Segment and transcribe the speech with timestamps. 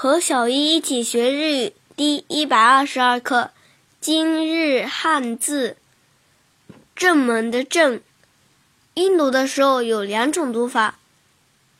[0.00, 1.72] 和小一一起学日语。
[1.96, 3.50] 第一百二十二课，
[4.00, 5.76] 今日汉字。
[6.94, 8.00] 正门的正，
[8.94, 11.00] 音读的时候有两种读法，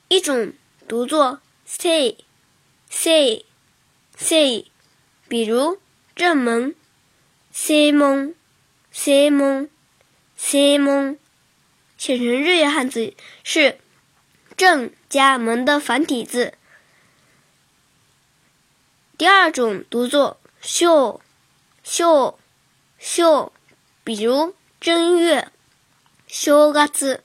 [0.08, 0.52] 一种
[0.88, 2.16] 读作 say
[2.90, 3.44] say
[4.16, 4.64] say，
[5.28, 5.78] 比如
[6.16, 6.74] 正门。
[7.52, 8.34] say 门
[8.90, 9.70] say 门
[10.36, 11.16] say 门，
[11.96, 13.14] 写成日语汉字
[13.44, 13.78] 是
[14.56, 16.54] 正加门的繁体字。
[19.18, 21.20] 第二种读作“秀
[21.82, 22.38] ”，“秀
[23.00, 23.52] ”，“秀”，
[24.04, 25.50] 比如正月
[26.30, 27.24] ，“正月”，“